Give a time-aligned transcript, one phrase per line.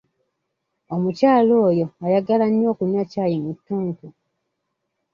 [0.95, 4.07] Omukyala oyo ayagala nnyo okunywa ccaayi mu tuntu.